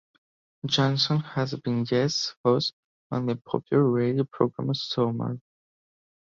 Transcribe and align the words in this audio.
Jonsson 0.65 1.23
has 1.23 1.53
been 1.59 1.83
guest 1.83 2.33
host 2.43 2.73
on 3.11 3.27
the 3.27 3.35
popular 3.35 3.83
radio 3.87 4.23
programme 4.23 4.69
"Sommar". 4.73 5.39